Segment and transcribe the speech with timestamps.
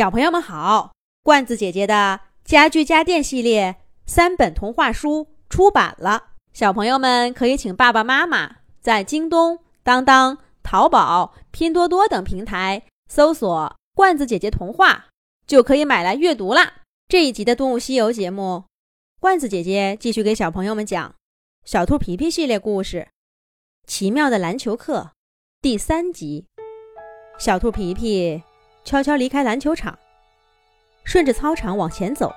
[0.00, 3.76] 小朋友们好，罐子姐姐的家具家电系列
[4.06, 15.08] 三本童话书出版了，小朋友们可以请爸爸妈妈在京东、当当、淘宝、拼多多等平台搜索“罐子姐姐童话”，
[15.46, 16.76] 就可以买来阅读啦。
[17.06, 18.64] 这一集的《动物西游》节目，
[19.20, 21.10] 罐子姐姐继续给小朋友们讲
[21.66, 23.08] 《小兔皮皮》系列故事
[23.86, 24.98] 《奇妙的篮球课》
[25.60, 26.46] 第三集。
[27.38, 28.42] 小兔皮皮。
[28.84, 29.98] 悄悄离开篮球场，
[31.04, 32.32] 顺着操场往前走。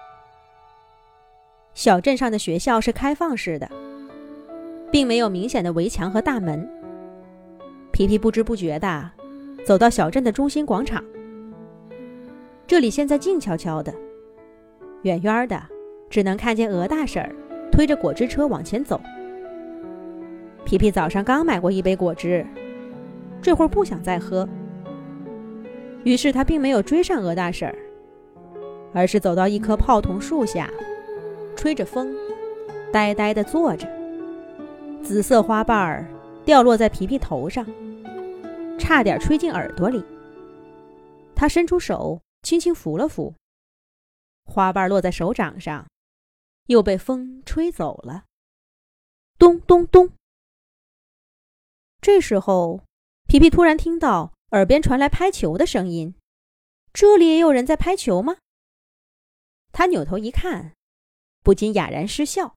[1.73, 3.69] 小镇上的学校是开放式的，
[4.91, 6.69] 并没有明显的围墙和大门。
[7.91, 9.09] 皮皮不知不觉地
[9.65, 11.03] 走到小镇的中心广场。
[12.67, 13.93] 这里现在静悄悄的，
[15.03, 15.61] 远远的
[16.09, 17.27] 只能看见鹅大婶
[17.71, 19.01] 推着果汁车往前走。
[20.65, 22.45] 皮皮早上刚买过一杯果汁，
[23.41, 24.47] 这会儿不想再喝。
[26.03, 27.75] 于是他并没有追上鹅大婶儿，
[28.93, 30.69] 而是走到一棵泡桐树下，
[31.55, 32.13] 吹着风，
[32.91, 33.87] 呆呆地坐着。
[35.01, 36.05] 紫色花瓣儿
[36.45, 37.65] 掉落在皮皮头上，
[38.77, 40.03] 差点吹进耳朵里。
[41.35, 43.33] 他伸出手，轻轻拂了拂，
[44.45, 45.87] 花瓣落在手掌上，
[46.67, 48.25] 又被风吹走了。
[49.37, 50.09] 咚咚咚！
[52.01, 52.81] 这时候，
[53.27, 54.33] 皮皮突然听到。
[54.53, 56.13] 耳边传来拍球的声音，
[56.93, 58.37] 这里也有人在拍球吗？
[59.71, 60.75] 他扭头一看，
[61.41, 62.55] 不禁哑然失笑。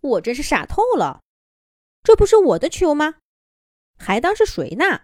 [0.00, 1.22] 我真是傻透了，
[2.02, 3.18] 这不是我的球吗？
[3.96, 5.02] 还当是谁呢？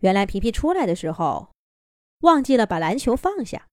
[0.00, 1.54] 原来皮皮出来的时候，
[2.18, 3.68] 忘记了把篮球放下。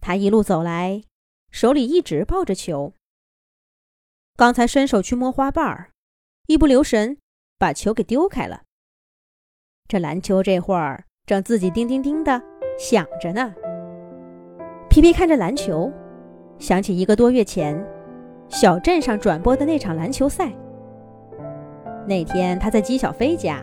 [0.00, 1.04] 他一路走来，
[1.52, 2.94] 手里一直抱着球。
[4.34, 5.92] 刚才伸手去摸花瓣儿，
[6.48, 7.16] 一不留神
[7.58, 8.64] 把球给丢开了。
[9.90, 12.40] 这篮球这会儿正自己叮叮叮的
[12.78, 13.52] 响着呢。
[14.88, 15.90] 皮皮看着篮球，
[16.60, 17.84] 想起一个多月前
[18.46, 20.52] 小镇上转播的那场篮球赛。
[22.06, 23.60] 那天他在鸡小飞家，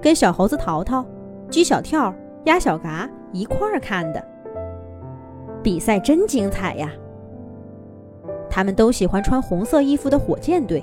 [0.00, 1.04] 跟小猴子淘淘、
[1.50, 2.14] 鸡小跳、
[2.46, 4.28] 鸭小嘎一块儿看的。
[5.62, 6.90] 比赛真精彩呀！
[8.48, 10.82] 他们都喜欢穿红色衣服的火箭队，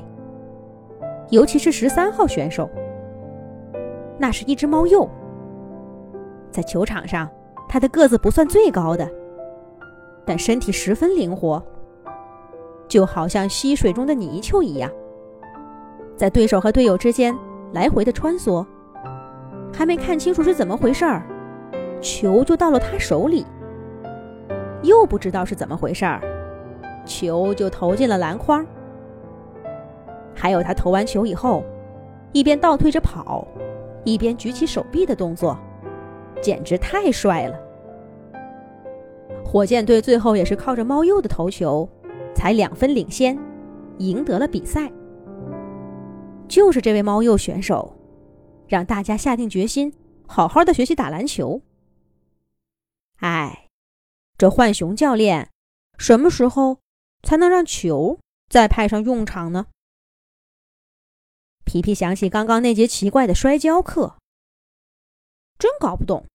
[1.32, 2.70] 尤其是十三号选手。
[4.18, 5.10] 那是一只猫鼬，
[6.52, 7.30] 在球场上，
[7.68, 9.10] 它的个子不算最高的，
[10.26, 11.62] 但身体十分灵活，
[12.88, 14.90] 就好像溪水中的泥鳅一样，
[16.16, 17.36] 在对手和队友之间
[17.74, 18.66] 来回的穿梭。
[19.76, 21.24] 还没看清楚是怎么回事儿，
[22.00, 23.44] 球就到了他手里，
[24.84, 26.22] 又不知道是怎么回事儿，
[27.04, 28.64] 球就投进了篮筐。
[30.36, 31.64] 还有他投完球以后，
[32.32, 33.48] 一边倒退着跑。
[34.04, 35.58] 一边举起手臂的动作，
[36.42, 37.60] 简直太帅了。
[39.46, 41.88] 火箭队最后也是靠着猫鼬的头球，
[42.34, 43.38] 才两分领先，
[44.00, 44.92] 赢得了比赛。
[46.48, 47.96] 就是这位猫鼬选手，
[48.68, 49.94] 让大家下定决心
[50.28, 51.62] 好好的学习打篮球。
[53.20, 53.68] 哎，
[54.38, 55.50] 这浣熊教练
[55.98, 56.80] 什么时候
[57.22, 59.68] 才能让球再派上用场呢？
[61.74, 64.16] 皮皮想起刚刚那节奇怪的摔跤课，
[65.58, 66.28] 真搞不懂，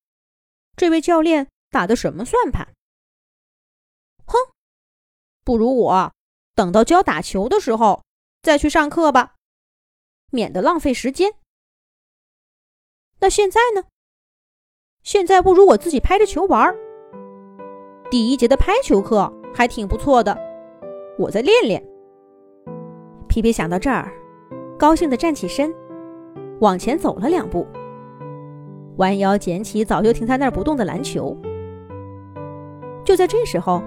[0.75, 2.67] 这位教练打的什么算盘？
[4.25, 4.33] 哼，
[5.45, 6.13] 不如我
[6.55, 8.03] 等到教打球的时候
[8.41, 9.35] 再去上课吧，
[10.29, 11.31] 免得浪费时间。
[13.19, 13.85] 那现在呢？
[15.03, 16.75] 现在不如我自己拍着球玩。
[18.11, 20.37] 第一节的拍球课还挺不错的，
[21.17, 21.81] 我再练练。
[23.29, 24.13] 皮皮想到这儿。
[24.79, 25.75] 高兴地站起身，
[26.61, 27.67] 往前走了两步，
[28.95, 31.35] 弯腰捡起早就停在那儿不动的篮球。
[33.03, 33.83] 就在这时候，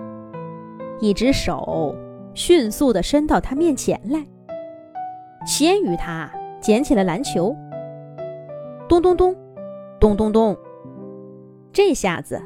[1.00, 1.96] 一只手
[2.34, 4.22] 迅速地伸到他面前来，
[5.46, 7.56] 先于他捡起了篮球。
[8.86, 9.34] 咚咚咚，
[9.98, 10.54] 咚咚咚，
[11.72, 12.38] 这下子，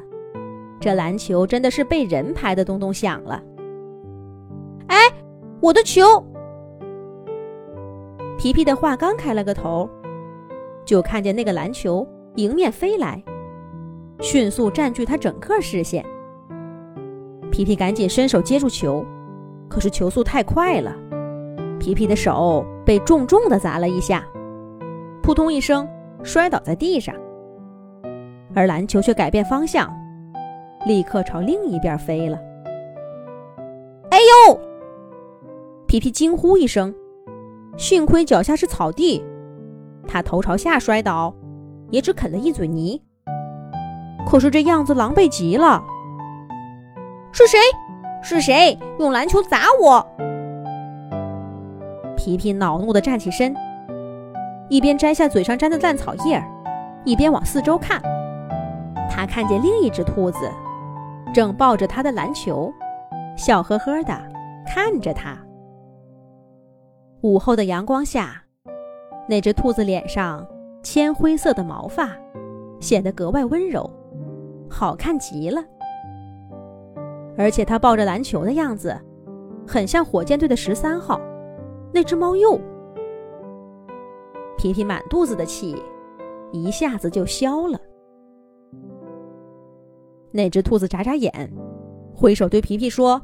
[0.79, 3.43] 这篮球真的是被人拍的咚咚响了。
[4.87, 4.97] 哎，
[5.59, 6.03] 我的球！
[8.37, 9.89] 皮皮的话刚开了个头，
[10.85, 13.21] 就看见那个篮球迎面飞来，
[14.21, 16.05] 迅速占据他整个视线。
[17.51, 19.03] 皮皮赶紧伸手接住球，
[19.67, 20.95] 可是球速太快了，
[21.79, 24.23] 皮皮的手被重重的砸了一下，
[25.23, 25.89] 扑通一声
[26.21, 27.15] 摔倒在地上，
[28.53, 29.91] 而篮球却改变方向，
[30.85, 32.37] 立刻朝另一边飞了。
[34.11, 34.59] 哎呦！
[35.87, 36.93] 皮皮惊呼一声。
[37.77, 39.23] 幸亏脚下是草地，
[40.07, 41.33] 他头朝下摔倒，
[41.91, 42.99] 也只啃了一嘴泥。
[44.25, 45.83] 可是这样子狼狈极了。
[47.31, 47.59] 是谁？
[48.23, 50.05] 是谁用篮球砸我？
[52.17, 53.55] 皮皮恼怒地站起身，
[54.69, 56.43] 一边摘下嘴上沾的烂草叶，
[57.05, 58.01] 一边往四周看。
[59.07, 60.51] 他看见另一只兔子
[61.31, 62.73] 正抱着他的篮球，
[63.37, 64.19] 笑呵呵地
[64.65, 65.37] 看着他。
[67.27, 68.41] 午后的阳光下，
[69.27, 70.47] 那只兔子脸上
[70.81, 72.17] 铅灰色的毛发
[72.79, 73.91] 显得格外温柔，
[74.69, 75.61] 好看极了。
[77.37, 78.97] 而且它抱着篮球的样子，
[79.67, 81.19] 很像火箭队的十三号，
[81.93, 82.57] 那只猫鼬。
[84.57, 85.75] 皮皮满肚子的气，
[86.53, 87.77] 一下子就消了。
[90.31, 91.51] 那只兔子眨眨眼，
[92.15, 93.21] 挥手对皮皮说：“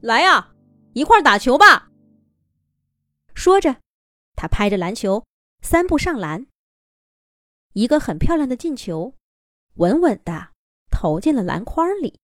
[0.00, 0.46] 来呀，
[0.92, 1.83] 一块打球吧。”
[3.34, 3.80] 说着，
[4.36, 5.26] 他拍着篮球，
[5.60, 6.46] 三步上篮，
[7.72, 9.14] 一个很漂亮的进球，
[9.74, 10.52] 稳稳的
[10.90, 12.20] 投进了篮筐里。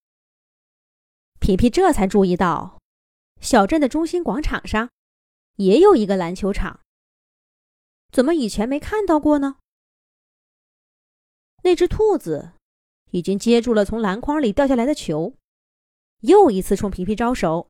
[1.40, 2.78] 皮皮这才注意到，
[3.40, 4.90] 小镇的中心广场上
[5.56, 6.80] 也有一个篮球场。
[8.12, 9.56] 怎么以前没看到过呢？
[11.62, 12.52] 那只兔子
[13.10, 15.34] 已经接住了从篮筐里掉下来的球，
[16.20, 17.68] 又一次冲皮皮招手。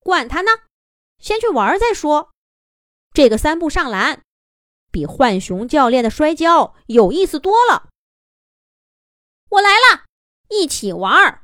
[0.00, 0.50] 管他呢，
[1.18, 2.32] 先去玩再说。
[3.12, 4.22] 这个三步上篮，
[4.90, 7.88] 比浣熊教练的摔跤有意思多了。
[9.50, 10.04] 我来了，
[10.48, 11.42] 一起玩。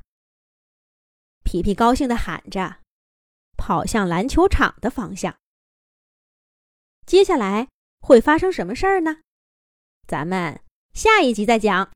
[1.44, 2.81] 皮皮高兴地喊着，
[3.56, 5.38] 跑向篮球场的方向。
[7.06, 7.69] 接下来
[8.00, 9.22] 会发生什么事儿呢？
[10.06, 10.61] 咱们
[10.93, 11.88] 下一集再讲。